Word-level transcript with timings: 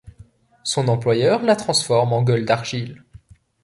Son 0.63 0.87
employeur 0.87 1.43
la 1.43 1.55
transforme 1.55 2.11
en 2.13 2.23
Gueule 2.23 2.43
d'Argile. 2.43 3.03